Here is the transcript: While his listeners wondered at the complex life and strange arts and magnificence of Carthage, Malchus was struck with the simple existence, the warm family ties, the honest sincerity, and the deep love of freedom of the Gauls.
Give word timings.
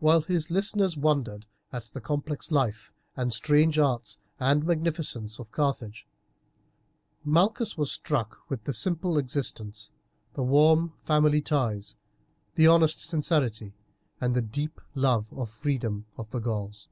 While 0.00 0.22
his 0.22 0.50
listeners 0.50 0.96
wondered 0.96 1.46
at 1.72 1.84
the 1.84 2.00
complex 2.00 2.50
life 2.50 2.92
and 3.14 3.32
strange 3.32 3.78
arts 3.78 4.18
and 4.40 4.66
magnificence 4.66 5.38
of 5.38 5.52
Carthage, 5.52 6.04
Malchus 7.24 7.78
was 7.78 7.92
struck 7.92 8.38
with 8.48 8.64
the 8.64 8.74
simple 8.74 9.18
existence, 9.18 9.92
the 10.34 10.42
warm 10.42 10.94
family 11.00 11.40
ties, 11.42 11.94
the 12.56 12.66
honest 12.66 13.00
sincerity, 13.04 13.72
and 14.20 14.34
the 14.34 14.42
deep 14.42 14.80
love 14.96 15.32
of 15.32 15.48
freedom 15.48 16.06
of 16.18 16.30
the 16.30 16.40
Gauls. 16.40 16.88